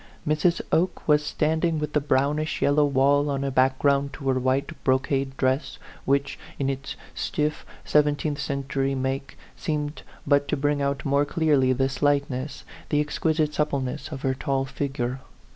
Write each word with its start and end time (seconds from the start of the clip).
Mrs. 0.27 0.61
Oke 0.71 1.07
was 1.07 1.23
standing 1.23 1.77
with 1.77 1.93
the 1.93 2.01
brownish 2.01 2.59
yellow 2.59 2.85
wall 2.85 3.31
as 3.31 3.43
a 3.43 3.51
background 3.51 4.13
to 4.13 4.29
her 4.29 4.39
white 4.39 4.71
brocade 4.83 5.37
dress, 5.37 5.77
which, 6.05 6.39
in 6.57 6.71
its 6.71 6.95
stiff, 7.13 7.63
seventeenth 7.85 8.39
century 8.39 8.95
make, 8.95 9.37
seemed 9.55 10.01
but 10.25 10.47
to 10.47 10.57
bring 10.57 10.81
out 10.81 11.05
more 11.05 11.23
clearly 11.23 11.71
the 11.71 11.87
slightness, 11.87 12.63
the 12.89 12.99
exquisite 12.99 13.53
supple 13.53 13.79
ness, 13.79 14.11
of 14.11 14.23
her 14.23 14.33
tall 14.33 14.65
figure. 14.65 15.19